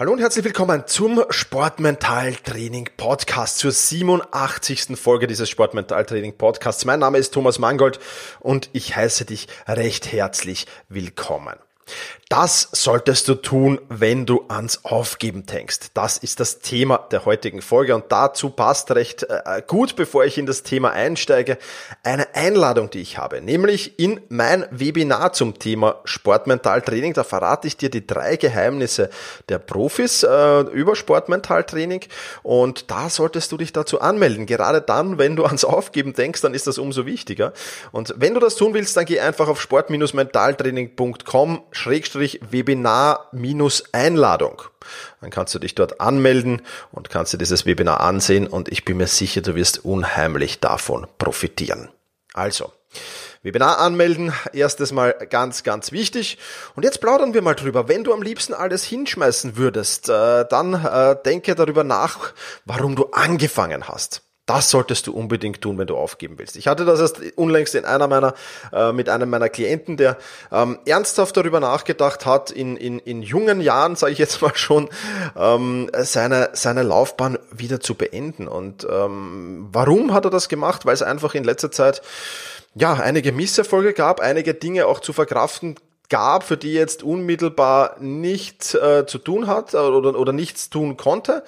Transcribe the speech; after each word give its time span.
Hallo 0.00 0.12
und 0.12 0.18
herzlich 0.18 0.46
willkommen 0.46 0.84
zum 0.86 1.22
Sportmental-Training 1.28 2.88
Podcast, 2.96 3.58
zur 3.58 3.70
87. 3.70 4.98
Folge 4.98 5.26
dieses 5.26 5.50
Sportmental-Training 5.50 6.38
Podcasts. 6.38 6.86
Mein 6.86 7.00
Name 7.00 7.18
ist 7.18 7.34
Thomas 7.34 7.58
Mangold 7.58 8.00
und 8.38 8.70
ich 8.72 8.96
heiße 8.96 9.26
dich 9.26 9.46
recht 9.68 10.10
herzlich 10.10 10.66
willkommen. 10.88 11.58
Das 12.32 12.68
solltest 12.70 13.26
du 13.26 13.34
tun, 13.34 13.80
wenn 13.88 14.24
du 14.24 14.44
ans 14.46 14.84
Aufgeben 14.84 15.46
denkst. 15.46 15.88
Das 15.94 16.16
ist 16.16 16.38
das 16.38 16.60
Thema 16.60 16.98
der 17.10 17.24
heutigen 17.24 17.60
Folge 17.60 17.92
und 17.92 18.04
dazu 18.10 18.50
passt 18.50 18.92
recht 18.92 19.24
äh, 19.24 19.60
gut, 19.66 19.96
bevor 19.96 20.24
ich 20.24 20.38
in 20.38 20.46
das 20.46 20.62
Thema 20.62 20.92
einsteige, 20.92 21.58
eine 22.04 22.32
Einladung, 22.36 22.88
die 22.88 23.00
ich 23.00 23.18
habe, 23.18 23.40
nämlich 23.40 23.98
in 23.98 24.20
mein 24.28 24.64
Webinar 24.70 25.32
zum 25.32 25.58
Thema 25.58 26.02
Sportmentaltraining. 26.04 27.14
Da 27.14 27.24
verrate 27.24 27.66
ich 27.66 27.76
dir 27.76 27.90
die 27.90 28.06
drei 28.06 28.36
Geheimnisse 28.36 29.10
der 29.48 29.58
Profis 29.58 30.22
äh, 30.22 30.60
über 30.60 30.94
Sportmentaltraining 30.94 32.04
und 32.44 32.92
da 32.92 33.10
solltest 33.10 33.50
du 33.50 33.56
dich 33.56 33.72
dazu 33.72 34.00
anmelden. 34.00 34.46
Gerade 34.46 34.80
dann, 34.80 35.18
wenn 35.18 35.34
du 35.34 35.46
ans 35.46 35.64
Aufgeben 35.64 36.12
denkst, 36.12 36.42
dann 36.42 36.54
ist 36.54 36.68
das 36.68 36.78
umso 36.78 37.06
wichtiger. 37.06 37.52
Und 37.90 38.14
wenn 38.16 38.34
du 38.34 38.40
das 38.40 38.54
tun 38.54 38.72
willst, 38.72 38.96
dann 38.96 39.04
geh 39.04 39.18
einfach 39.18 39.48
auf 39.48 39.60
sport-mentaltraining.com 39.60 41.64
Webinar-Einladung. 41.86 44.62
Dann 45.20 45.30
kannst 45.30 45.54
du 45.54 45.58
dich 45.58 45.74
dort 45.74 46.00
anmelden 46.00 46.62
und 46.92 47.10
kannst 47.10 47.32
dir 47.32 47.38
dieses 47.38 47.66
Webinar 47.66 48.00
ansehen 48.00 48.46
und 48.46 48.70
ich 48.70 48.84
bin 48.84 48.96
mir 48.96 49.06
sicher, 49.06 49.42
du 49.42 49.54
wirst 49.54 49.84
unheimlich 49.84 50.60
davon 50.60 51.06
profitieren. 51.18 51.90
Also, 52.32 52.72
Webinar 53.42 53.78
anmelden, 53.78 54.34
erstes 54.52 54.92
Mal 54.92 55.12
ganz, 55.30 55.62
ganz 55.62 55.92
wichtig. 55.92 56.36
Und 56.76 56.84
jetzt 56.84 57.00
plaudern 57.00 57.32
wir 57.32 57.40
mal 57.40 57.54
drüber. 57.54 57.88
Wenn 57.88 58.04
du 58.04 58.12
am 58.12 58.22
liebsten 58.22 58.52
alles 58.52 58.84
hinschmeißen 58.84 59.56
würdest, 59.56 60.10
äh, 60.10 60.44
dann 60.48 60.74
äh, 60.74 61.16
denke 61.24 61.54
darüber 61.54 61.82
nach, 61.82 62.34
warum 62.66 62.96
du 62.96 63.06
angefangen 63.12 63.88
hast. 63.88 64.22
Das 64.50 64.68
solltest 64.68 65.06
du 65.06 65.12
unbedingt 65.12 65.60
tun, 65.60 65.78
wenn 65.78 65.86
du 65.86 65.96
aufgeben 65.96 66.36
willst. 66.36 66.56
Ich 66.56 66.66
hatte 66.66 66.84
das 66.84 66.98
erst 66.98 67.20
unlängst 67.36 67.76
in 67.76 67.84
einer 67.84 68.08
meiner, 68.08 68.34
äh, 68.72 68.90
mit 68.90 69.08
einem 69.08 69.30
meiner 69.30 69.48
Klienten, 69.48 69.96
der 69.96 70.18
ähm, 70.50 70.80
ernsthaft 70.86 71.36
darüber 71.36 71.60
nachgedacht 71.60 72.26
hat, 72.26 72.50
in, 72.50 72.76
in, 72.76 72.98
in 72.98 73.22
jungen 73.22 73.60
Jahren, 73.60 73.94
sage 73.94 74.12
ich 74.12 74.18
jetzt 74.18 74.42
mal 74.42 74.50
schon, 74.56 74.88
ähm, 75.38 75.88
seine, 75.96 76.50
seine 76.54 76.82
Laufbahn 76.82 77.38
wieder 77.52 77.78
zu 77.78 77.94
beenden. 77.94 78.48
Und 78.48 78.84
ähm, 78.90 79.68
warum 79.70 80.12
hat 80.12 80.24
er 80.24 80.32
das 80.32 80.48
gemacht? 80.48 80.84
Weil 80.84 80.94
es 80.94 81.02
einfach 81.02 81.36
in 81.36 81.44
letzter 81.44 81.70
Zeit 81.70 82.02
ja, 82.74 82.94
einige 82.94 83.30
Misserfolge 83.30 83.92
gab, 83.92 84.18
einige 84.18 84.54
Dinge 84.54 84.86
auch 84.86 84.98
zu 84.98 85.12
verkraften 85.12 85.76
gab, 86.10 86.42
für 86.42 86.56
die 86.56 86.74
jetzt 86.74 87.02
unmittelbar 87.02 87.96
nichts 88.00 88.74
äh, 88.74 89.06
zu 89.06 89.18
tun 89.18 89.46
hat 89.46 89.72
äh, 89.74 89.78
oder, 89.78 90.18
oder 90.18 90.32
nichts 90.32 90.68
tun 90.68 90.96
konnte. 90.96 91.44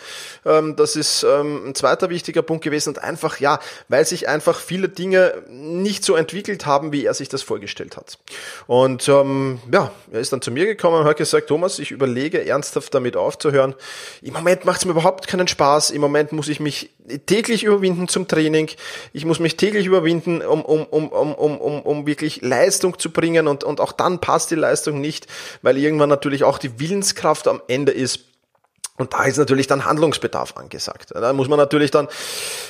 Ähm, 0.46 0.76
das 0.76 0.96
ist 0.96 1.24
ähm, 1.24 1.68
ein 1.68 1.74
zweiter 1.74 2.08
wichtiger 2.08 2.42
Punkt 2.42 2.64
gewesen 2.64 2.90
und 2.90 2.98
einfach, 3.00 3.40
ja, 3.40 3.58
weil 3.88 4.06
sich 4.06 4.28
einfach 4.28 4.58
viele 4.58 4.88
Dinge 4.88 5.42
nicht 5.50 6.04
so 6.04 6.14
entwickelt 6.14 6.64
haben, 6.64 6.92
wie 6.92 7.04
er 7.04 7.14
sich 7.14 7.28
das 7.28 7.42
vorgestellt 7.42 7.96
hat. 7.96 8.18
Und 8.66 9.08
ähm, 9.08 9.60
ja, 9.70 9.90
er 10.12 10.20
ist 10.20 10.32
dann 10.32 10.40
zu 10.40 10.52
mir 10.52 10.66
gekommen 10.66 11.00
und 11.00 11.04
hat 11.04 11.16
gesagt, 11.16 11.48
Thomas, 11.48 11.78
ich 11.80 11.90
überlege 11.90 12.46
ernsthaft 12.46 12.94
damit 12.94 13.16
aufzuhören. 13.16 13.74
Im 14.22 14.32
Moment 14.34 14.64
macht 14.64 14.78
es 14.78 14.84
mir 14.84 14.92
überhaupt 14.92 15.26
keinen 15.26 15.48
Spaß. 15.48 15.90
Im 15.90 16.00
Moment 16.00 16.32
muss 16.32 16.48
ich 16.48 16.60
mich 16.60 16.90
täglich 17.26 17.64
überwinden 17.64 18.06
zum 18.06 18.28
Training. 18.28 18.70
Ich 19.12 19.24
muss 19.24 19.40
mich 19.40 19.56
täglich 19.56 19.86
überwinden, 19.86 20.40
um, 20.40 20.64
um, 20.64 20.84
um, 20.84 21.08
um, 21.08 21.34
um, 21.34 21.58
um, 21.58 21.82
um 21.82 22.06
wirklich 22.06 22.42
Leistung 22.42 22.98
zu 22.98 23.10
bringen 23.10 23.48
und, 23.48 23.64
und 23.64 23.80
auch 23.80 23.92
dann 23.92 24.20
passt 24.20 24.51
die 24.52 24.56
Leistung 24.56 25.00
nicht, 25.00 25.26
weil 25.62 25.76
irgendwann 25.78 26.08
natürlich 26.08 26.44
auch 26.44 26.58
die 26.58 26.78
Willenskraft 26.78 27.48
am 27.48 27.60
Ende 27.66 27.92
ist. 27.92 28.20
Und 28.98 29.14
da 29.14 29.24
ist 29.24 29.38
natürlich 29.38 29.66
dann 29.66 29.84
Handlungsbedarf 29.86 30.56
angesagt. 30.56 31.12
Da 31.14 31.32
muss 31.32 31.48
man 31.48 31.58
natürlich 31.58 31.90
dann 31.90 32.08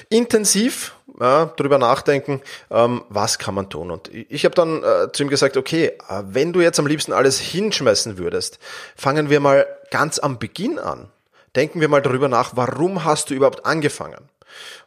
intensiv 0.08 0.94
ja, 1.20 1.46
drüber 1.46 1.78
nachdenken, 1.78 2.40
ähm, 2.70 3.02
was 3.08 3.38
kann 3.38 3.54
man 3.54 3.68
tun. 3.68 3.90
Und 3.90 4.08
ich 4.12 4.44
habe 4.44 4.54
dann 4.54 4.82
äh, 4.82 5.12
zu 5.12 5.24
ihm 5.24 5.28
gesagt, 5.28 5.56
okay, 5.56 5.86
äh, 6.08 6.22
wenn 6.24 6.52
du 6.52 6.60
jetzt 6.60 6.78
am 6.78 6.86
liebsten 6.86 7.12
alles 7.12 7.38
hinschmeißen 7.38 8.18
würdest, 8.18 8.58
fangen 8.96 9.30
wir 9.30 9.40
mal 9.40 9.66
ganz 9.90 10.18
am 10.18 10.38
Beginn 10.38 10.78
an. 10.78 11.08
Denken 11.54 11.80
wir 11.80 11.88
mal 11.88 12.00
darüber 12.00 12.28
nach, 12.28 12.56
warum 12.56 13.04
hast 13.04 13.28
du 13.28 13.34
überhaupt 13.34 13.66
angefangen? 13.66 14.31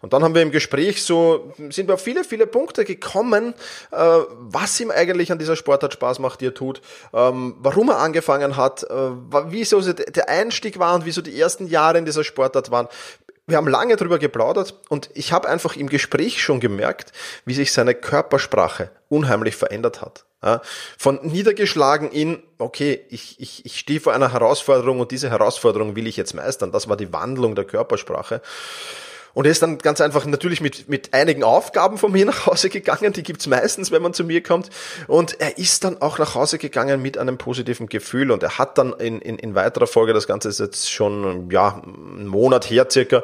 Und 0.02 0.14
dann 0.14 0.24
haben 0.24 0.36
wir 0.36 0.42
im 0.42 0.52
Gespräch 0.52 1.04
so, 1.04 1.54
sind 1.70 1.88
wir 1.88 1.96
auf 1.96 2.02
viele, 2.02 2.24
viele 2.24 2.48
Punkte 2.48 2.86
gekommen, 2.86 3.54
äh, 3.92 3.98
was 4.40 4.80
ihm 4.80 4.92
eigentlich 4.92 5.32
an 5.32 5.40
dieser 5.40 5.56
Sportart 5.56 5.94
Spaß 5.94 6.20
macht, 6.20 6.42
die 6.42 6.48
er 6.48 6.54
tut, 6.54 6.82
ähm, 7.14 7.56
warum 7.60 7.90
er 7.90 8.00
angefangen 8.00 8.58
hat, 8.58 8.84
äh, 8.84 9.12
wieso 9.48 9.82
der 9.82 10.30
Einstieg 10.30 10.80
war 10.80 10.96
und 10.96 11.06
wieso 11.06 11.22
die 11.22 11.40
ersten 11.40 11.68
Jahre 11.68 11.98
in 11.98 12.06
dieser 12.06 12.24
Sportart 12.24 12.72
waren. 12.72 12.88
Wir 13.48 13.58
haben 13.58 13.68
lange 13.68 13.96
drüber 13.96 14.18
geplaudert 14.18 14.74
und 14.90 15.12
ich 15.14 15.32
habe 15.32 15.48
einfach 15.48 15.76
im 15.76 15.88
Gespräch 15.88 16.42
schon 16.42 16.60
gemerkt, 16.60 17.12
wie 17.46 17.54
sich 17.54 17.72
seine 17.72 17.94
Körpersprache 17.94 18.90
unheimlich 19.08 19.56
verändert 19.56 20.02
hat. 20.02 20.26
Von 20.98 21.20
niedergeschlagen 21.24 22.12
in, 22.12 22.44
okay, 22.60 23.04
ich, 23.10 23.40
ich, 23.40 23.66
ich 23.66 23.80
stehe 23.80 24.00
vor 24.00 24.14
einer 24.14 24.32
Herausforderung 24.32 25.00
und 25.00 25.12
diese 25.12 25.30
Herausforderung 25.30 25.96
will 25.96 26.06
ich 26.06 26.18
jetzt 26.18 26.36
meistern. 26.36 26.72
Das 26.72 26.88
war 26.88 26.98
die 26.98 27.12
Wandlung 27.12 27.56
der 27.56 27.66
Körpersprache. 27.66 28.42
Und 29.36 29.46
er 29.46 29.52
ist 29.52 29.62
dann 29.62 29.78
ganz 29.78 30.00
einfach 30.02 30.26
natürlich 30.26 30.62
mit, 30.62 30.88
mit 30.88 31.14
einigen 31.14 31.44
Aufgaben 31.44 31.98
von 31.98 32.12
mir 32.12 32.26
nach 32.26 32.48
Hause 32.48 32.70
gegangen. 32.70 33.14
Die 33.14 33.22
gibt's 33.22 33.46
meistens, 33.46 33.92
wenn 33.92 34.02
man 34.02 34.14
zu 34.14 34.24
mir 34.24 34.42
kommt. 34.42 34.70
Und 35.08 35.40
er 35.40 35.58
ist 35.60 35.84
dann 35.84 36.02
auch 36.02 36.18
nach 36.18 36.34
Hause 36.36 36.58
gegangen 36.58 37.02
mit 37.02 37.18
einem 37.18 37.38
positiven 37.38 37.88
Gefühl. 37.88 38.32
Und 38.32 38.42
er 38.44 38.58
hat 38.58 38.78
dann 38.78 38.94
in, 38.94 39.20
in, 39.20 39.38
in 39.38 39.54
weiterer 39.54 39.88
Folge, 39.88 40.14
das 40.14 40.26
Ganze 40.26 40.48
ist 40.50 40.60
jetzt 40.60 40.90
schon 40.90 41.52
ja, 41.52 41.82
einen 41.84 42.28
Monat 42.28 42.70
her 42.70 42.88
circa, 42.90 43.24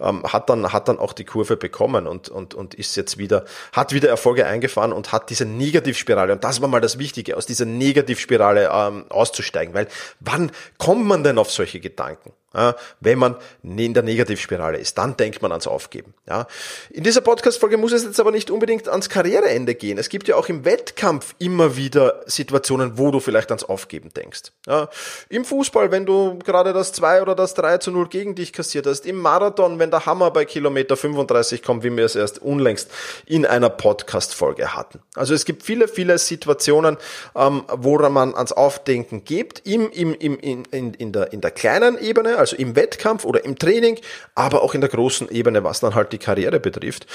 ähm, 0.00 0.24
hat, 0.24 0.50
dann, 0.50 0.72
hat 0.72 0.88
dann 0.88 0.98
auch 0.98 1.12
die 1.12 1.24
Kurve 1.24 1.56
bekommen 1.56 2.08
und, 2.08 2.28
und, 2.28 2.54
und 2.54 2.74
ist 2.74 2.96
jetzt 2.96 3.16
wieder, 3.16 3.44
hat 3.72 3.92
wieder 3.92 4.08
Erfolge 4.08 4.44
eingefahren 4.46 4.92
und 4.92 5.12
hat 5.12 5.30
diese 5.30 5.44
Negativspirale, 5.44 6.32
und 6.32 6.42
das 6.42 6.60
war 6.60 6.68
mal 6.68 6.80
das 6.80 6.98
Wichtige, 6.98 7.36
aus 7.36 7.46
dieser 7.46 7.66
Negativspirale 7.66 8.68
ähm, 8.72 9.04
auszusteigen. 9.10 9.74
Weil 9.74 9.86
wann 10.18 10.50
kommt 10.78 11.06
man 11.06 11.22
denn 11.22 11.38
auf 11.38 11.52
solche 11.52 11.78
Gedanken? 11.78 12.32
Ja, 12.54 12.76
wenn 13.00 13.18
man 13.18 13.36
in 13.62 13.94
der 13.94 14.02
Negativspirale 14.02 14.78
ist, 14.78 14.98
dann 14.98 15.16
denkt 15.16 15.40
man 15.40 15.52
ans 15.52 15.66
Aufgeben. 15.66 16.14
Ja. 16.28 16.46
In 16.90 17.02
dieser 17.02 17.22
Podcast-Folge 17.22 17.78
muss 17.78 17.92
es 17.92 18.04
jetzt 18.04 18.20
aber 18.20 18.30
nicht 18.30 18.50
unbedingt 18.50 18.88
ans 18.88 19.08
Karriereende 19.08 19.74
gehen. 19.74 19.98
Es 19.98 20.08
gibt 20.08 20.28
ja 20.28 20.36
auch 20.36 20.48
im 20.48 20.64
Wettkampf 20.64 21.34
immer 21.38 21.76
wieder 21.76 22.22
Situationen, 22.26 22.98
wo 22.98 23.10
du 23.10 23.20
vielleicht 23.20 23.50
ans 23.50 23.64
Aufgeben 23.64 24.10
denkst. 24.14 24.52
Ja. 24.66 24.88
Im 25.28 25.44
Fußball, 25.44 25.90
wenn 25.90 26.04
du 26.04 26.38
gerade 26.38 26.72
das 26.72 26.92
2 26.92 27.22
oder 27.22 27.34
das 27.34 27.54
3 27.54 27.78
zu 27.78 27.90
0 27.90 28.08
gegen 28.08 28.34
dich 28.34 28.52
kassiert 28.52 28.86
hast. 28.86 29.06
Im 29.06 29.16
Marathon, 29.16 29.78
wenn 29.78 29.90
der 29.90 30.04
Hammer 30.06 30.30
bei 30.30 30.44
Kilometer 30.44 30.96
35 30.96 31.62
kommt, 31.62 31.84
wie 31.84 31.96
wir 31.96 32.04
es 32.04 32.16
erst 32.16 32.40
unlängst 32.40 32.90
in 33.26 33.46
einer 33.46 33.70
Podcast-Folge 33.70 34.74
hatten. 34.74 35.00
Also 35.14 35.34
es 35.34 35.44
gibt 35.44 35.62
viele, 35.62 35.88
viele 35.88 36.18
Situationen, 36.18 36.96
ähm, 37.34 37.64
woran 37.68 38.12
man 38.12 38.34
ans 38.34 38.52
Aufdenken 38.52 39.24
gibt, 39.24 39.66
im, 39.66 39.90
im, 39.90 40.14
im, 40.14 40.38
in, 40.38 40.64
in, 40.66 40.94
in, 40.94 41.12
der, 41.12 41.32
in 41.32 41.40
der 41.40 41.50
kleinen 41.50 41.98
Ebene, 41.98 42.36
also 42.42 42.56
im 42.56 42.76
Wettkampf 42.76 43.24
oder 43.24 43.44
im 43.44 43.58
Training, 43.58 43.98
aber 44.34 44.62
auch 44.62 44.74
in 44.74 44.80
der 44.80 44.90
großen 44.90 45.30
Ebene, 45.30 45.64
was 45.64 45.80
dann 45.80 45.94
halt 45.94 46.12
die 46.12 46.18
Karriere 46.18 46.60
betrifft. 46.60 47.06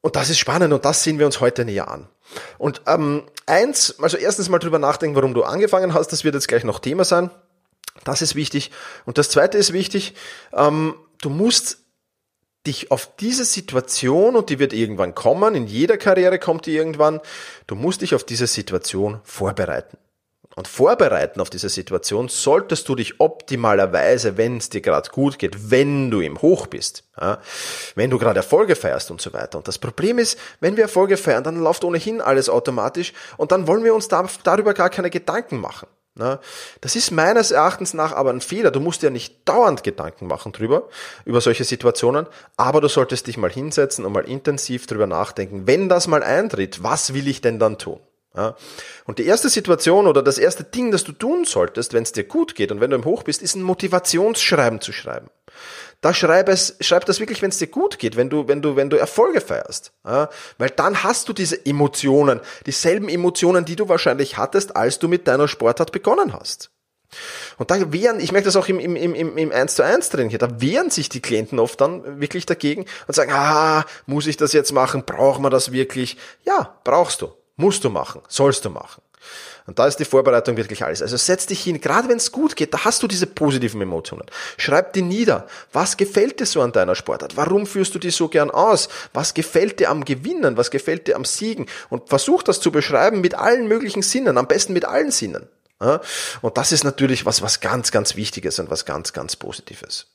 Und 0.00 0.16
das 0.16 0.30
ist 0.30 0.38
spannend 0.38 0.72
und 0.72 0.84
das 0.84 1.02
sehen 1.02 1.18
wir 1.18 1.26
uns 1.26 1.40
heute 1.40 1.64
näher 1.64 1.88
an. 1.88 2.08
Und 2.58 2.82
ähm, 2.86 3.24
eins, 3.46 3.96
also 4.00 4.16
erstens 4.16 4.48
mal 4.48 4.58
drüber 4.58 4.78
nachdenken, 4.78 5.16
warum 5.16 5.34
du 5.34 5.44
angefangen 5.44 5.94
hast, 5.94 6.08
das 6.08 6.24
wird 6.24 6.34
jetzt 6.34 6.48
gleich 6.48 6.64
noch 6.64 6.78
Thema 6.78 7.04
sein. 7.04 7.30
Das 8.04 8.22
ist 8.22 8.34
wichtig. 8.34 8.70
Und 9.06 9.18
das 9.18 9.28
zweite 9.30 9.58
ist 9.58 9.72
wichtig, 9.72 10.14
ähm, 10.52 10.94
du 11.20 11.30
musst 11.30 11.78
dich 12.66 12.90
auf 12.90 13.16
diese 13.16 13.44
Situation, 13.44 14.36
und 14.36 14.50
die 14.50 14.58
wird 14.58 14.72
irgendwann 14.72 15.14
kommen, 15.14 15.54
in 15.54 15.66
jeder 15.66 15.96
Karriere 15.96 16.38
kommt 16.38 16.66
die 16.66 16.76
irgendwann, 16.76 17.20
du 17.66 17.74
musst 17.74 18.02
dich 18.02 18.14
auf 18.14 18.24
diese 18.24 18.46
Situation 18.46 19.20
vorbereiten 19.24 19.98
und 20.58 20.66
vorbereiten 20.66 21.40
auf 21.40 21.50
diese 21.50 21.68
Situation, 21.68 22.28
solltest 22.28 22.88
du 22.88 22.96
dich 22.96 23.20
optimalerweise, 23.20 24.36
wenn 24.36 24.56
es 24.56 24.68
dir 24.68 24.80
gerade 24.80 25.08
gut 25.10 25.38
geht, 25.38 25.70
wenn 25.70 26.10
du 26.10 26.20
im 26.20 26.42
Hoch 26.42 26.66
bist, 26.66 27.04
ja, 27.18 27.38
wenn 27.94 28.10
du 28.10 28.18
gerade 28.18 28.40
Erfolge 28.40 28.74
feierst 28.74 29.12
und 29.12 29.20
so 29.20 29.32
weiter. 29.32 29.56
Und 29.56 29.68
das 29.68 29.78
Problem 29.78 30.18
ist, 30.18 30.36
wenn 30.58 30.76
wir 30.76 30.82
Erfolge 30.82 31.16
feiern, 31.16 31.44
dann 31.44 31.60
läuft 31.60 31.84
ohnehin 31.84 32.20
alles 32.20 32.48
automatisch 32.48 33.12
und 33.36 33.52
dann 33.52 33.68
wollen 33.68 33.84
wir 33.84 33.94
uns 33.94 34.08
da, 34.08 34.26
darüber 34.42 34.74
gar 34.74 34.90
keine 34.90 35.10
Gedanken 35.10 35.60
machen. 35.60 35.86
Ja, 36.18 36.40
das 36.80 36.96
ist 36.96 37.12
meines 37.12 37.52
Erachtens 37.52 37.94
nach 37.94 38.12
aber 38.12 38.30
ein 38.30 38.40
Fehler. 38.40 38.72
Du 38.72 38.80
musst 38.80 39.04
ja 39.04 39.10
nicht 39.10 39.48
dauernd 39.48 39.84
Gedanken 39.84 40.26
machen 40.26 40.50
drüber, 40.50 40.88
über 41.24 41.40
solche 41.40 41.62
Situationen, 41.62 42.26
aber 42.56 42.80
du 42.80 42.88
solltest 42.88 43.28
dich 43.28 43.36
mal 43.36 43.52
hinsetzen 43.52 44.04
und 44.04 44.12
mal 44.12 44.24
intensiv 44.24 44.88
drüber 44.88 45.06
nachdenken. 45.06 45.68
Wenn 45.68 45.88
das 45.88 46.08
mal 46.08 46.24
eintritt, 46.24 46.82
was 46.82 47.14
will 47.14 47.28
ich 47.28 47.42
denn 47.42 47.60
dann 47.60 47.78
tun? 47.78 48.00
Ja. 48.38 48.54
Und 49.04 49.18
die 49.18 49.26
erste 49.26 49.48
Situation 49.48 50.06
oder 50.06 50.22
das 50.22 50.38
erste 50.38 50.62
Ding, 50.62 50.92
das 50.92 51.02
du 51.02 51.10
tun 51.10 51.44
solltest, 51.44 51.92
wenn 51.92 52.04
es 52.04 52.12
dir 52.12 52.22
gut 52.22 52.54
geht 52.54 52.70
und 52.70 52.80
wenn 52.80 52.90
du 52.90 52.96
im 52.96 53.04
Hoch 53.04 53.24
bist, 53.24 53.42
ist 53.42 53.56
ein 53.56 53.62
Motivationsschreiben 53.62 54.80
zu 54.80 54.92
schreiben. 54.92 55.28
Da 56.02 56.14
schreib 56.14 56.48
es, 56.48 56.76
schreib 56.80 57.04
das 57.06 57.18
wirklich, 57.18 57.42
wenn 57.42 57.50
es 57.50 57.58
dir 57.58 57.66
gut 57.66 57.98
geht, 57.98 58.16
wenn 58.16 58.30
du, 58.30 58.46
wenn 58.46 58.62
du, 58.62 58.76
wenn 58.76 58.90
du 58.90 58.96
Erfolge 58.96 59.40
feierst. 59.40 59.92
Ja. 60.06 60.28
Weil 60.56 60.70
dann 60.70 61.02
hast 61.02 61.28
du 61.28 61.32
diese 61.32 61.66
Emotionen, 61.66 62.40
dieselben 62.64 63.08
Emotionen, 63.08 63.64
die 63.64 63.74
du 63.74 63.88
wahrscheinlich 63.88 64.38
hattest, 64.38 64.76
als 64.76 65.00
du 65.00 65.08
mit 65.08 65.26
deiner 65.26 65.48
Sportart 65.48 65.90
begonnen 65.90 66.32
hast. 66.32 66.70
Und 67.56 67.72
da 67.72 67.92
wehren, 67.92 68.20
ich 68.20 68.30
merke 68.30 68.44
das 68.44 68.54
auch 68.54 68.68
im, 68.68 68.78
im, 68.78 68.94
im, 68.94 69.36
im 69.36 69.50
1 69.50 69.74
zu 69.74 69.82
1 69.82 70.10
Training 70.10 70.30
hier, 70.30 70.38
da 70.38 70.60
wehren 70.60 70.90
sich 70.90 71.08
die 71.08 71.22
Klienten 71.22 71.58
oft 71.58 71.80
dann 71.80 72.20
wirklich 72.20 72.46
dagegen 72.46 72.84
und 73.08 73.14
sagen, 73.14 73.32
ah, 73.32 73.84
muss 74.06 74.28
ich 74.28 74.36
das 74.36 74.52
jetzt 74.52 74.72
machen? 74.72 75.04
Braucht 75.04 75.40
man 75.40 75.50
das 75.50 75.72
wirklich? 75.72 76.18
Ja, 76.44 76.78
brauchst 76.84 77.22
du. 77.22 77.32
Musst 77.58 77.84
du 77.84 77.90
machen. 77.90 78.22
Sollst 78.28 78.64
du 78.64 78.70
machen. 78.70 79.02
Und 79.66 79.78
da 79.78 79.86
ist 79.86 79.96
die 79.96 80.06
Vorbereitung 80.06 80.56
wirklich 80.56 80.82
alles. 80.82 81.02
Also 81.02 81.18
setz 81.18 81.44
dich 81.44 81.62
hin, 81.62 81.78
gerade 81.78 82.08
wenn 82.08 82.16
es 82.16 82.32
gut 82.32 82.56
geht, 82.56 82.72
da 82.72 82.86
hast 82.86 83.02
du 83.02 83.06
diese 83.06 83.26
positiven 83.26 83.82
Emotionen. 83.82 84.24
Schreib 84.56 84.94
die 84.94 85.02
nieder. 85.02 85.46
Was 85.74 85.98
gefällt 85.98 86.40
dir 86.40 86.46
so 86.46 86.62
an 86.62 86.72
deiner 86.72 86.94
Sportart? 86.94 87.36
Warum 87.36 87.66
führst 87.66 87.94
du 87.94 87.98
die 87.98 88.10
so 88.10 88.28
gern 88.28 88.50
aus? 88.50 88.88
Was 89.12 89.34
gefällt 89.34 89.78
dir 89.78 89.90
am 89.90 90.06
Gewinnen? 90.06 90.56
Was 90.56 90.70
gefällt 90.70 91.06
dir 91.06 91.16
am 91.16 91.26
Siegen? 91.26 91.66
Und 91.90 92.08
versuch 92.08 92.42
das 92.42 92.60
zu 92.60 92.72
beschreiben 92.72 93.20
mit 93.20 93.34
allen 93.34 93.68
möglichen 93.68 94.00
Sinnen, 94.00 94.38
am 94.38 94.48
besten 94.48 94.72
mit 94.72 94.86
allen 94.86 95.10
Sinnen. 95.10 95.48
Und 96.40 96.56
das 96.56 96.72
ist 96.72 96.84
natürlich 96.84 97.26
was, 97.26 97.42
was 97.42 97.60
ganz, 97.60 97.90
ganz 97.90 98.16
Wichtiges 98.16 98.58
und 98.58 98.70
was 98.70 98.86
ganz, 98.86 99.12
ganz 99.12 99.36
Positives. 99.36 100.06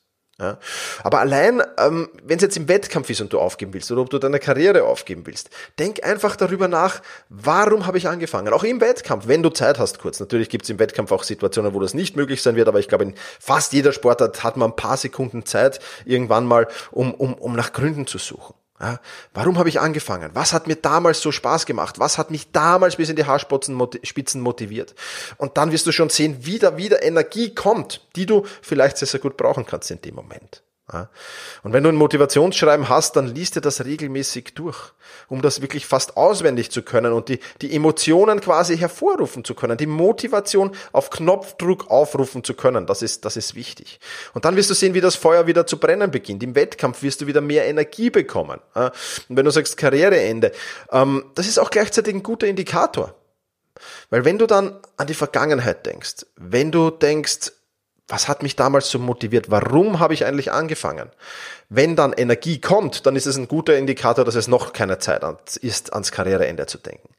Ja. 0.43 0.57
Aber 1.03 1.21
allein, 1.21 1.63
ähm, 1.77 2.09
wenn 2.21 2.35
es 2.35 2.41
jetzt 2.41 2.57
im 2.57 2.67
Wettkampf 2.67 3.09
ist 3.09 3.21
und 3.21 3.31
du 3.31 3.39
aufgeben 3.39 3.73
willst 3.73 3.89
oder 3.93 4.01
ob 4.01 4.09
du 4.09 4.19
deine 4.19 4.39
Karriere 4.39 4.83
aufgeben 4.83 5.25
willst, 5.25 5.49
denk 5.79 6.03
einfach 6.03 6.35
darüber 6.35 6.67
nach, 6.67 7.01
warum 7.29 7.87
habe 7.87 7.97
ich 7.97 8.09
angefangen? 8.09 8.51
Auch 8.51 8.65
im 8.65 8.81
Wettkampf, 8.81 9.29
wenn 9.29 9.41
du 9.41 9.51
Zeit 9.51 9.79
hast 9.79 9.99
kurz. 9.99 10.19
Natürlich 10.19 10.49
gibt 10.49 10.65
es 10.65 10.69
im 10.69 10.79
Wettkampf 10.79 11.13
auch 11.13 11.23
Situationen, 11.23 11.73
wo 11.73 11.79
das 11.79 11.93
nicht 11.93 12.17
möglich 12.17 12.41
sein 12.41 12.57
wird, 12.57 12.67
aber 12.67 12.79
ich 12.79 12.89
glaube, 12.89 13.05
in 13.05 13.15
fast 13.39 13.71
jeder 13.71 13.93
Sportart 13.93 14.43
hat 14.43 14.57
man 14.57 14.71
ein 14.71 14.75
paar 14.75 14.97
Sekunden 14.97 15.45
Zeit 15.45 15.79
irgendwann 16.03 16.45
mal, 16.45 16.67
um, 16.91 17.13
um, 17.13 17.35
um 17.35 17.55
nach 17.55 17.71
Gründen 17.71 18.05
zu 18.05 18.17
suchen. 18.17 18.53
Ja, 18.79 18.99
warum 19.33 19.59
habe 19.59 19.69
ich 19.69 19.79
angefangen? 19.79 20.31
Was 20.33 20.51
hat 20.51 20.67
mir 20.67 20.75
damals 20.75 21.21
so 21.21 21.31
Spaß 21.31 21.65
gemacht? 21.65 21.99
Was 21.99 22.17
hat 22.17 22.31
mich 22.31 22.51
damals 22.51 22.95
bis 22.95 23.09
in 23.09 23.15
die 23.15 23.25
Haarspitzen 23.25 23.75
motiviert? 24.41 24.95
Und 25.37 25.57
dann 25.57 25.71
wirst 25.71 25.85
du 25.87 25.91
schon 25.91 26.09
sehen, 26.09 26.37
wie 26.41 26.59
da 26.59 26.75
wieder 26.75 27.03
Energie 27.03 27.53
kommt, 27.53 28.01
die 28.15 28.25
du 28.25 28.45
vielleicht 28.61 28.97
sehr, 28.97 29.07
sehr 29.07 29.19
gut 29.19 29.37
brauchen 29.37 29.65
kannst 29.65 29.91
in 29.91 30.01
dem 30.01 30.15
Moment. 30.15 30.63
Und 30.91 31.71
wenn 31.71 31.83
du 31.83 31.89
ein 31.89 31.95
Motivationsschreiben 31.95 32.89
hast, 32.89 33.15
dann 33.15 33.27
liest 33.27 33.55
dir 33.55 33.61
das 33.61 33.85
regelmäßig 33.85 34.53
durch, 34.53 34.91
um 35.29 35.41
das 35.41 35.61
wirklich 35.61 35.85
fast 35.85 36.17
auswendig 36.17 36.71
zu 36.71 36.81
können 36.81 37.13
und 37.13 37.29
die, 37.29 37.39
die 37.61 37.73
Emotionen 37.73 38.41
quasi 38.41 38.77
hervorrufen 38.77 39.45
zu 39.45 39.55
können, 39.55 39.77
die 39.77 39.87
Motivation 39.87 40.71
auf 40.91 41.09
Knopfdruck 41.09 41.89
aufrufen 41.89 42.43
zu 42.43 42.53
können. 42.53 42.85
Das 42.85 43.01
ist, 43.01 43.23
das 43.23 43.37
ist 43.37 43.55
wichtig. 43.55 44.01
Und 44.33 44.43
dann 44.43 44.57
wirst 44.57 44.69
du 44.71 44.73
sehen, 44.73 44.93
wie 44.93 44.99
das 44.99 45.15
Feuer 45.15 45.47
wieder 45.47 45.65
zu 45.65 45.79
brennen 45.79 46.11
beginnt. 46.11 46.43
Im 46.43 46.53
Wettkampf 46.53 47.01
wirst 47.01 47.21
du 47.21 47.27
wieder 47.27 47.41
mehr 47.41 47.65
Energie 47.65 48.09
bekommen. 48.09 48.59
Und 48.73 48.91
wenn 49.29 49.45
du 49.45 49.51
sagst 49.51 49.77
Karriereende, 49.77 50.51
ähm, 50.91 51.31
das 51.35 51.47
ist 51.47 51.59
auch 51.59 51.69
gleichzeitig 51.69 52.13
ein 52.13 52.23
guter 52.23 52.47
Indikator. 52.47 53.15
Weil 54.09 54.25
wenn 54.25 54.37
du 54.37 54.47
dann 54.47 54.79
an 54.97 55.07
die 55.07 55.13
Vergangenheit 55.13 55.85
denkst, 55.85 56.25
wenn 56.35 56.71
du 56.71 56.89
denkst, 56.89 57.51
was 58.07 58.27
hat 58.27 58.43
mich 58.43 58.55
damals 58.55 58.89
so 58.89 58.99
motiviert? 58.99 59.49
Warum 59.49 59.99
habe 59.99 60.13
ich 60.13 60.25
eigentlich 60.25 60.51
angefangen? 60.51 61.09
Wenn 61.69 61.95
dann 61.95 62.13
Energie 62.13 62.59
kommt, 62.59 63.05
dann 63.05 63.15
ist 63.15 63.25
es 63.25 63.37
ein 63.37 63.47
guter 63.47 63.77
Indikator, 63.77 64.25
dass 64.25 64.35
es 64.35 64.47
noch 64.47 64.73
keine 64.73 64.99
Zeit 64.99 65.23
ist, 65.61 65.93
ans 65.93 66.11
Karriereende 66.11 66.65
zu 66.65 66.77
denken. 66.77 67.09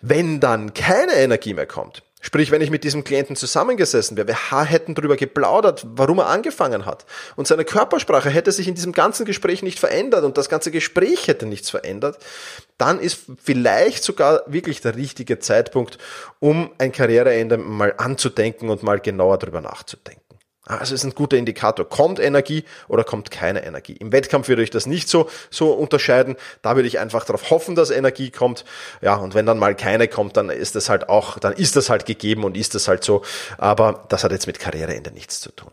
Wenn 0.00 0.40
dann 0.40 0.74
keine 0.74 1.12
Energie 1.14 1.54
mehr 1.54 1.66
kommt, 1.66 2.02
Sprich, 2.20 2.50
wenn 2.50 2.62
ich 2.62 2.70
mit 2.70 2.82
diesem 2.82 3.04
Klienten 3.04 3.36
zusammengesessen 3.36 4.16
wäre, 4.16 4.26
wir 4.26 4.64
hätten 4.64 4.94
darüber 4.94 5.16
geplaudert, 5.16 5.86
warum 5.86 6.18
er 6.18 6.26
angefangen 6.26 6.86
hat. 6.86 7.04
Und 7.36 7.46
seine 7.46 7.64
Körpersprache 7.64 8.30
hätte 8.30 8.50
sich 8.52 8.66
in 8.66 8.74
diesem 8.74 8.92
ganzen 8.92 9.26
Gespräch 9.26 9.62
nicht 9.62 9.78
verändert 9.78 10.24
und 10.24 10.36
das 10.36 10.48
ganze 10.48 10.70
Gespräch 10.70 11.28
hätte 11.28 11.46
nichts 11.46 11.70
verändert, 11.70 12.18
dann 12.78 12.98
ist 12.98 13.20
vielleicht 13.42 14.02
sogar 14.02 14.42
wirklich 14.46 14.80
der 14.80 14.96
richtige 14.96 15.38
Zeitpunkt, 15.38 15.98
um 16.40 16.72
ein 16.78 16.90
Karriereende 16.90 17.58
mal 17.58 17.94
anzudenken 17.96 18.70
und 18.70 18.82
mal 18.82 18.98
genauer 18.98 19.38
darüber 19.38 19.60
nachzudenken. 19.60 20.25
Also 20.66 20.94
es 20.94 21.00
ist 21.00 21.04
ein 21.04 21.14
guter 21.14 21.36
Indikator. 21.36 21.88
Kommt 21.88 22.18
Energie 22.18 22.64
oder 22.88 23.04
kommt 23.04 23.30
keine 23.30 23.64
Energie? 23.64 23.92
Im 23.92 24.10
Wettkampf 24.10 24.48
würde 24.48 24.64
ich 24.64 24.70
das 24.70 24.86
nicht 24.86 25.08
so, 25.08 25.30
so 25.48 25.72
unterscheiden. 25.72 26.36
Da 26.60 26.74
würde 26.74 26.88
ich 26.88 26.98
einfach 26.98 27.24
darauf 27.24 27.50
hoffen, 27.50 27.76
dass 27.76 27.90
Energie 27.90 28.30
kommt. 28.30 28.64
Ja, 29.00 29.14
und 29.14 29.34
wenn 29.34 29.46
dann 29.46 29.58
mal 29.58 29.76
keine 29.76 30.08
kommt, 30.08 30.36
dann 30.36 30.50
ist 30.50 30.74
das 30.74 30.88
halt 30.88 31.08
auch, 31.08 31.38
dann 31.38 31.52
ist 31.52 31.76
das 31.76 31.88
halt 31.88 32.04
gegeben 32.04 32.42
und 32.42 32.56
ist 32.56 32.74
das 32.74 32.88
halt 32.88 33.04
so. 33.04 33.22
Aber 33.58 34.04
das 34.08 34.24
hat 34.24 34.32
jetzt 34.32 34.48
mit 34.48 34.58
Karriereende 34.58 35.12
nichts 35.12 35.40
zu 35.40 35.52
tun. 35.52 35.70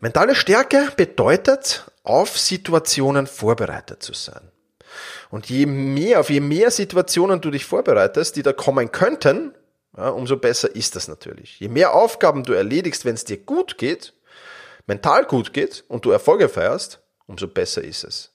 Mentale 0.00 0.34
Stärke 0.34 0.88
bedeutet, 0.96 1.90
auf 2.04 2.38
Situationen 2.38 3.26
vorbereitet 3.26 4.02
zu 4.02 4.12
sein. 4.12 4.50
Und 5.30 5.48
je 5.48 5.64
mehr, 5.64 6.20
auf 6.20 6.28
je 6.28 6.40
mehr 6.40 6.70
Situationen 6.70 7.40
du 7.40 7.50
dich 7.50 7.64
vorbereitest, 7.64 8.36
die 8.36 8.42
da 8.42 8.52
kommen 8.52 8.92
könnten, 8.92 9.54
ja, 9.96 10.08
umso 10.08 10.36
besser 10.36 10.74
ist 10.74 10.96
das 10.96 11.08
natürlich. 11.08 11.60
Je 11.60 11.68
mehr 11.68 11.94
Aufgaben 11.94 12.44
du 12.44 12.52
erledigst, 12.52 13.04
wenn 13.04 13.14
es 13.14 13.24
dir 13.24 13.36
gut 13.36 13.78
geht, 13.78 14.14
mental 14.86 15.24
gut 15.24 15.52
geht 15.52 15.84
und 15.88 16.04
du 16.04 16.10
Erfolge 16.10 16.48
feierst, 16.48 17.00
umso 17.26 17.46
besser 17.48 17.82
ist 17.82 18.04
es. 18.04 18.32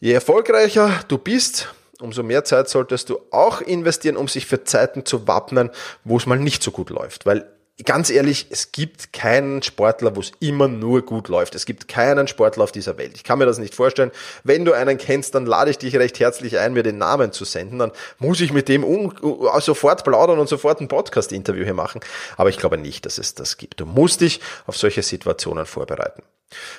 Je 0.00 0.12
erfolgreicher 0.12 1.04
du 1.06 1.18
bist, 1.18 1.72
umso 2.00 2.22
mehr 2.22 2.44
Zeit 2.44 2.68
solltest 2.68 3.08
du 3.08 3.20
auch 3.30 3.60
investieren, 3.60 4.16
um 4.16 4.26
sich 4.26 4.46
für 4.46 4.64
Zeiten 4.64 5.06
zu 5.06 5.28
wappnen, 5.28 5.70
wo 6.04 6.16
es 6.16 6.26
mal 6.26 6.38
nicht 6.38 6.62
so 6.62 6.72
gut 6.72 6.90
läuft. 6.90 7.24
Weil 7.24 7.48
ganz 7.84 8.10
ehrlich, 8.10 8.46
es 8.50 8.72
gibt 8.72 9.12
keinen 9.12 9.62
Sportler, 9.62 10.14
wo 10.14 10.20
es 10.20 10.32
immer 10.40 10.68
nur 10.68 11.02
gut 11.02 11.28
läuft. 11.28 11.54
Es 11.54 11.66
gibt 11.66 11.88
keinen 11.88 12.28
Sportler 12.28 12.64
auf 12.64 12.72
dieser 12.72 12.98
Welt. 12.98 13.12
Ich 13.14 13.24
kann 13.24 13.38
mir 13.38 13.46
das 13.46 13.58
nicht 13.58 13.74
vorstellen. 13.74 14.10
Wenn 14.44 14.64
du 14.64 14.72
einen 14.72 14.98
kennst, 14.98 15.34
dann 15.34 15.46
lade 15.46 15.70
ich 15.70 15.78
dich 15.78 15.96
recht 15.96 16.20
herzlich 16.20 16.58
ein, 16.58 16.74
mir 16.74 16.82
den 16.82 16.98
Namen 16.98 17.32
zu 17.32 17.44
senden. 17.44 17.78
Dann 17.78 17.92
muss 18.18 18.40
ich 18.40 18.52
mit 18.52 18.68
dem 18.68 18.84
um, 18.84 19.12
sofort 19.60 20.04
plaudern 20.04 20.38
und 20.38 20.48
sofort 20.48 20.80
ein 20.80 20.88
Podcast-Interview 20.88 21.64
hier 21.64 21.74
machen. 21.74 22.00
Aber 22.36 22.50
ich 22.50 22.58
glaube 22.58 22.78
nicht, 22.78 23.06
dass 23.06 23.18
es 23.18 23.34
das 23.34 23.56
gibt. 23.56 23.80
Du 23.80 23.86
musst 23.86 24.20
dich 24.20 24.40
auf 24.66 24.76
solche 24.76 25.02
Situationen 25.02 25.66
vorbereiten. 25.66 26.22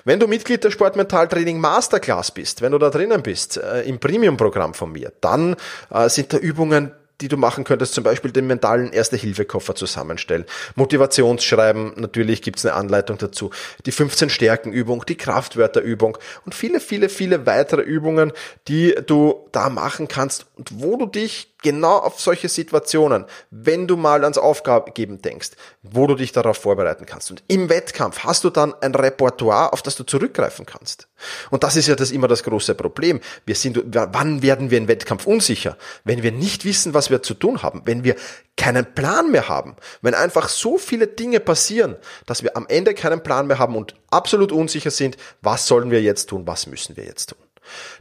Wenn 0.06 0.20
du 0.20 0.28
Mitglied 0.28 0.64
der 0.64 0.70
Sportmentaltraining 0.70 1.60
Masterclass 1.60 2.32
bist, 2.32 2.62
wenn 2.62 2.72
du 2.72 2.78
da 2.78 2.92
drinnen 2.92 3.24
bist, 3.24 3.58
äh, 3.58 3.82
im 3.82 4.00
Premium-Programm 4.00 4.76
von 4.76 4.92
mir, 4.92 5.12
dann 5.22 5.56
äh, 5.90 6.10
sind 6.10 6.32
da 6.32 6.38
Übungen 6.38 6.92
die 7.24 7.30
du 7.30 7.38
machen 7.38 7.64
könntest, 7.64 7.94
zum 7.94 8.04
Beispiel 8.04 8.32
den 8.32 8.48
mentalen 8.48 8.92
Erste-Hilfe-Koffer 8.92 9.76
zusammenstellen. 9.76 10.44
Motivationsschreiben, 10.76 11.94
natürlich 11.96 12.42
gibt's 12.42 12.66
eine 12.66 12.76
Anleitung 12.76 13.18
dazu. 13.18 13.50
Die 13.86 13.94
15-Stärken-Übung, 13.94 15.06
die 15.08 15.16
Kraftwörterübung 15.16 16.18
und 16.44 16.54
viele, 16.54 16.82
viele, 16.82 17.08
viele 17.08 17.46
weitere 17.46 17.82
Übungen, 17.82 18.34
die 18.68 18.94
du 19.08 19.48
da 19.54 19.70
machen 19.70 20.10
kannst 20.10 20.48
und 20.58 20.82
wo 20.82 20.98
du 20.98 21.06
dich 21.06 21.53
genau 21.64 21.98
auf 21.98 22.20
solche 22.20 22.50
Situationen, 22.50 23.26
wenn 23.50 23.88
du 23.88 23.98
mal 23.98 24.22
ans 24.22 24.38
Aufgeben 24.38 25.22
denkst, 25.22 25.52
wo 25.82 26.06
du 26.06 26.14
dich 26.14 26.32
darauf 26.32 26.58
vorbereiten 26.58 27.08
kannst. 27.08 27.32
Und 27.32 27.44
im 27.48 27.70
Wettkampf 27.70 28.20
hast 28.20 28.44
du 28.44 28.52
dann 28.52 28.76
ein 28.82 28.94
Repertoire, 28.94 29.74
auf 29.74 29.82
das 29.82 29.96
du 29.96 30.04
zurückgreifen 30.04 30.68
kannst. 30.68 31.08
Und 31.50 31.64
das 31.64 31.76
ist 31.76 31.88
ja 31.88 31.96
das 31.96 32.12
immer 32.12 32.28
das 32.28 32.44
große 32.44 32.76
Problem. 32.76 33.20
Wir 33.46 33.56
sind, 33.56 33.82
wann 33.86 34.44
werden 34.44 34.70
wir 34.70 34.78
im 34.78 34.88
Wettkampf 34.88 35.26
unsicher? 35.26 35.78
Wenn 36.04 36.22
wir 36.22 36.32
nicht 36.32 36.66
wissen, 36.66 36.94
was 36.94 37.10
wir 37.10 37.24
zu 37.24 37.34
tun 37.34 37.64
haben, 37.64 37.82
wenn 37.86 38.04
wir 38.04 38.16
keinen 38.58 38.94
Plan 38.94 39.32
mehr 39.32 39.50
haben, 39.50 39.76
wenn 40.02 40.14
einfach 40.14 40.50
so 40.50 40.78
viele 40.78 41.08
Dinge 41.08 41.40
passieren, 41.40 41.96
dass 42.28 42.44
wir 42.44 42.56
am 42.56 42.68
Ende 42.68 42.94
keinen 42.94 43.24
Plan 43.24 43.48
mehr 43.48 43.58
haben 43.58 43.76
und 43.76 43.96
absolut 44.12 44.52
unsicher 44.52 44.92
sind, 44.92 45.18
was 45.42 45.66
sollen 45.66 45.90
wir 45.90 46.02
jetzt 46.02 46.28
tun, 46.30 46.46
was 46.46 46.68
müssen 46.68 46.96
wir 46.98 47.06
jetzt 47.06 47.30
tun. 47.30 47.40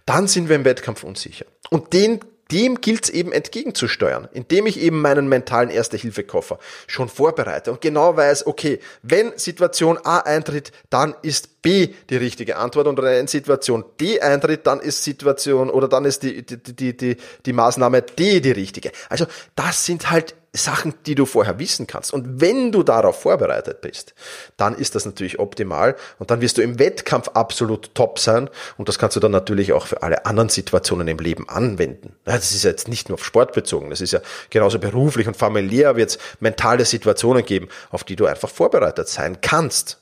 Dann 0.06 0.26
sind 0.26 0.48
wir 0.48 0.56
im 0.56 0.64
Wettkampf 0.64 1.04
unsicher. 1.04 1.46
Und 1.70 1.92
den 1.92 2.20
dem 2.50 2.80
gilt 2.80 3.04
es 3.04 3.10
eben 3.10 3.32
entgegenzusteuern, 3.32 4.28
indem 4.32 4.66
ich 4.66 4.78
eben 4.80 5.00
meinen 5.00 5.28
mentalen 5.28 5.70
Erste-Hilfe-Koffer 5.70 6.58
schon 6.86 7.08
vorbereite 7.08 7.70
und 7.70 7.80
genau 7.80 8.16
weiß, 8.16 8.46
okay, 8.46 8.80
wenn 9.02 9.32
Situation 9.36 9.98
A 10.04 10.18
eintritt, 10.18 10.72
dann 10.90 11.14
ist 11.22 11.62
B 11.62 11.88
die 12.10 12.16
richtige 12.16 12.56
Antwort 12.56 12.88
und 12.88 13.00
wenn 13.00 13.26
Situation 13.26 13.84
D 14.00 14.20
eintritt, 14.20 14.66
dann 14.66 14.80
ist 14.80 15.04
Situation 15.04 15.70
oder 15.70 15.88
dann 15.88 16.04
ist 16.04 16.22
die, 16.22 16.44
die, 16.44 16.58
die, 16.58 16.96
die, 16.96 17.16
die 17.46 17.52
Maßnahme 17.52 18.02
D 18.02 18.40
die 18.40 18.50
richtige. 18.50 18.92
Also 19.08 19.26
das 19.54 19.86
sind 19.86 20.10
halt 20.10 20.34
Sachen, 20.54 20.94
die 21.06 21.14
du 21.14 21.24
vorher 21.24 21.58
wissen 21.58 21.86
kannst. 21.86 22.12
Und 22.12 22.42
wenn 22.42 22.72
du 22.72 22.82
darauf 22.82 23.22
vorbereitet 23.22 23.80
bist, 23.80 24.14
dann 24.58 24.74
ist 24.74 24.94
das 24.94 25.06
natürlich 25.06 25.38
optimal 25.38 25.96
und 26.18 26.30
dann 26.30 26.42
wirst 26.42 26.58
du 26.58 26.62
im 26.62 26.78
Wettkampf 26.78 27.28
absolut 27.28 27.94
top 27.94 28.18
sein 28.18 28.50
und 28.76 28.88
das 28.88 28.98
kannst 28.98 29.16
du 29.16 29.20
dann 29.20 29.32
natürlich 29.32 29.72
auch 29.72 29.86
für 29.86 30.02
alle 30.02 30.26
anderen 30.26 30.50
Situationen 30.50 31.08
im 31.08 31.18
Leben 31.18 31.48
anwenden. 31.48 32.16
Das 32.24 32.52
ist 32.52 32.64
jetzt 32.64 32.86
nicht 32.86 33.08
nur 33.08 33.14
auf 33.14 33.24
Sport 33.24 33.54
bezogen, 33.54 33.88
das 33.88 34.02
ist 34.02 34.12
ja 34.12 34.20
genauso 34.50 34.78
beruflich 34.78 35.26
und 35.26 35.38
familiär 35.38 35.96
wird 35.96 36.10
es 36.10 36.18
mentale 36.40 36.84
Situationen 36.84 37.46
geben, 37.46 37.68
auf 37.90 38.04
die 38.04 38.16
du 38.16 38.26
einfach 38.26 38.50
vorbereitet 38.50 39.08
sein 39.08 39.40
kannst. 39.40 39.98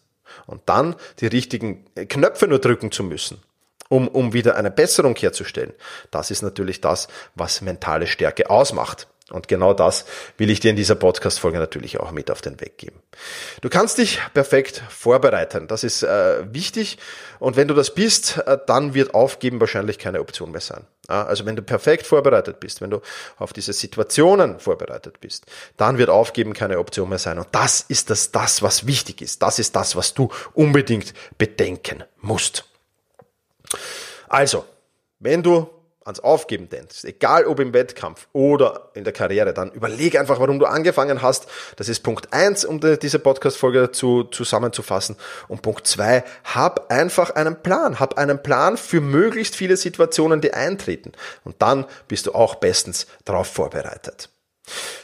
Und 0.47 0.63
dann 0.67 0.97
die 1.21 1.29
richtigen 1.29 1.85
Knöpfe 1.95 2.49
nur 2.49 2.59
drücken 2.59 2.91
zu 2.91 3.05
müssen 3.05 3.41
um, 3.89 4.07
um 4.07 4.33
wieder 4.33 4.57
eine 4.57 4.71
Besserung 4.71 5.17
herzustellen. 5.17 5.75
Das 6.13 6.31
ist 6.31 6.43
natürlich 6.43 6.81
das, 6.81 7.09
was 7.35 7.61
mentale 7.61 8.07
Stärke 8.07 8.49
ausmacht. 8.49 9.09
Und 9.31 9.49
genau 9.49 9.75
das 9.75 10.05
will 10.39 10.51
ich 10.51 10.61
dir 10.61 10.71
in 10.71 10.77
dieser 10.77 10.97
Podcast-Folge 10.97 11.59
natürlich 11.59 12.01
auch 12.01 12.11
mit 12.11 12.31
auf 12.31 12.41
den 12.41 12.61
Weg 12.61 12.79
geben. 12.79 13.01
Du 13.61 13.69
kannst 13.69 13.99
dich 13.99 14.21
perfekt 14.35 14.83
vorbereiten. 14.89 15.69
Das 15.69 15.85
ist 15.85 16.03
äh, 16.03 16.43
wichtig. 16.53 16.99
Und 17.39 17.57
wenn 17.57 17.69
du 17.69 17.75
das 17.75 17.95
bist, 17.95 18.39
äh, 18.47 18.59
dann 18.67 18.95
wird 18.95 19.15
Aufgeben 19.15 19.61
wahrscheinlich 19.61 19.99
keine 19.99 20.21
Option 20.21 20.51
mehr 20.51 20.61
sein. 20.61 20.85
Ja, 21.09 21.25
also 21.25 21.47
wenn 21.47 21.57
du 21.57 21.63
perfekt 21.63 22.07
vorbereitet 22.07 22.61
bist, 22.61 22.81
wenn 22.81 22.91
du 22.91 23.01
auf 23.39 23.53
diese 23.53 23.73
Situationen 23.73 24.61
vorbereitet 24.61 25.21
bist, 25.21 25.47
dann 25.77 25.99
wird 25.99 26.11
Aufgeben 26.11 26.53
keine 26.53 26.79
Option 26.79 27.09
mehr 27.09 27.19
sein. 27.19 27.39
Und 27.39 27.49
das 27.53 27.81
ist 27.81 28.11
das, 28.11 28.33
das, 28.33 28.63
was 28.63 28.87
wichtig 28.87 29.23
ist. 29.23 29.43
Das 29.43 29.59
ist 29.59 29.75
das, 29.77 29.97
was 29.97 30.15
du 30.15 30.29
unbedingt 30.55 31.15
bedenken 31.39 32.05
musst. 32.21 32.65
Also, 34.29 34.65
wenn 35.19 35.43
du 35.43 35.69
ans 36.05 36.21
Aufgeben 36.21 36.69
denkst, 36.69 37.05
egal 37.05 37.45
ob 37.45 37.61
im 37.61 37.75
Wettkampf 37.75 38.27
oder 38.33 38.91
in 38.95 39.05
der 39.05 39.13
Karriere, 39.13 39.53
dann 39.53 39.71
überlege 39.71 40.19
einfach, 40.19 40.41
warum 40.41 40.59
du 40.59 40.67
angefangen 40.67 41.23
hast. 41.23 41.47
Das 41.77 41.89
ist 41.89 42.01
Punkt 42.01 42.33
eins, 42.33 42.65
um 42.65 42.81
diese 42.81 43.19
Podcast-Folge 43.19 43.93
zu, 43.93 44.25
zusammenzufassen. 44.25 45.17
Und 45.49 45.63
Punkt 45.63 45.87
zwei, 45.87 46.25
hab 46.45 46.91
einfach 46.91 47.31
einen 47.31 47.63
Plan. 47.63 48.01
Hab 48.01 48.17
einen 48.17 48.43
Plan 48.43 48.77
für 48.77 49.01
möglichst 49.01 49.55
viele 49.55 49.77
Situationen, 49.77 50.41
die 50.41 50.55
eintreten. 50.55 51.13
Und 51.45 51.61
dann 51.61 51.87
bist 52.09 52.27
du 52.27 52.33
auch 52.35 52.57
bestens 52.57 53.07
darauf 53.25 53.49
vorbereitet. 53.49 54.31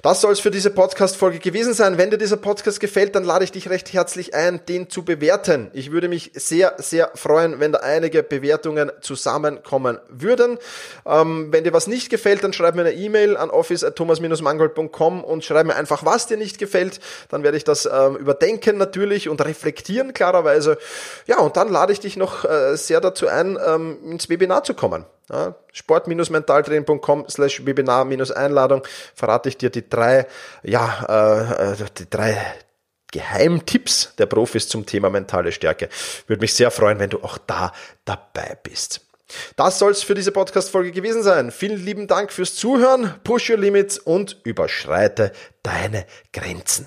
Das 0.02 0.20
soll 0.20 0.32
es 0.32 0.40
für 0.40 0.50
diese 0.50 0.70
Podcast-Folge 0.70 1.38
gewesen 1.38 1.75
sein. 1.75 1.99
Wenn 1.99 2.11
dir 2.11 2.18
dieser 2.18 2.37
Podcast 2.37 2.80
gefällt, 2.80 3.14
dann 3.14 3.25
lade 3.25 3.44
ich 3.44 3.52
dich 3.52 3.70
recht 3.70 3.92
herzlich 3.92 4.35
ein, 4.35 4.61
den 4.68 4.88
zu 4.88 5.04
bewerten. 5.04 5.70
Ich 5.73 5.92
würde 5.92 6.08
mich 6.08 6.32
sehr, 6.35 6.75
sehr 6.78 7.11
freuen, 7.14 7.61
wenn 7.61 7.73
da 7.73 7.80
einige 7.80 8.23
Bewertungen 8.23 8.92
zusammenkommen 9.00 9.99
würden. 10.08 10.58
Ähm, 11.04 11.49
wenn 11.50 11.64
dir 11.64 11.73
was 11.73 11.87
nicht 11.87 12.11
gefällt, 12.11 12.44
dann 12.44 12.52
schreib 12.52 12.75
mir 12.75 12.82
eine 12.82 12.92
E-Mail 12.92 13.37
an 13.37 13.50
office.thomas-mangold.com 13.50 15.25
und 15.25 15.44
schreib 15.44 15.66
mir 15.66 15.76
einfach, 15.76 16.04
was 16.04 16.26
dir 16.26 16.37
nicht 16.37 16.58
gefällt. 16.58 17.00
Dann 17.28 17.42
werde 17.42 17.56
ich 17.56 17.64
das 17.64 17.87
ähm, 17.87 18.16
überdenken 18.16 18.76
natürlich 18.78 19.28
und 19.28 19.44
reflektieren 19.44 20.14
klarerweise. 20.14 20.78
Ja, 21.26 21.38
und 21.38 21.56
dann 21.56 21.68
lade 21.68 21.92
ich 21.92 22.00
dich 22.00 22.16
noch 22.16 22.44
äh, 22.44 22.76
sehr 22.76 23.00
dazu 23.00 23.28
ein, 23.28 23.58
ähm, 23.64 23.99
ins 24.11 24.28
Webinar 24.28 24.64
zu 24.64 24.75
kommen. 24.75 25.04
Ja, 25.30 25.56
sport-mentaltraining.com 25.73 27.26
slash 27.28 27.66
Webinar-Einladung 27.66 28.83
verrate 29.14 29.49
ich 29.49 29.56
dir 29.56 29.71
die 29.71 29.88
drei, 29.88 30.26
ja, 30.62 31.73
äh, 31.73 31.85
die 31.99 32.09
drei 32.09 32.37
Geheimtipps 33.12 34.14
der 34.18 34.26
Profis 34.26 34.68
zum 34.68 34.87
Thema 34.87 35.11
mentale 35.11 35.50
Stärke. 35.50 35.88
Würde 36.26 36.40
mich 36.40 36.54
sehr 36.54 36.71
freuen, 36.71 36.99
wenn 36.99 37.11
du 37.11 37.23
auch 37.23 37.38
da 37.38 37.73
dabei 38.04 38.56
bist. 38.62 39.00
Das 39.56 39.78
soll 39.78 39.90
es 39.92 40.02
für 40.02 40.14
diese 40.14 40.30
Podcast-Folge 40.30 40.92
gewesen 40.92 41.23
sein. 41.23 41.50
Vielen 41.50 41.85
lieben 41.85 42.06
Dank 42.06 42.33
fürs 42.33 42.54
Zuhören, 42.54 43.14
push 43.25 43.50
your 43.50 43.59
limits 43.59 43.99
und 43.99 44.38
überschreite 44.45 45.33
deine 45.62 46.06
Grenzen. 46.33 46.87